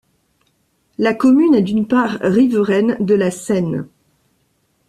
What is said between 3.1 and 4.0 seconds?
la Seine.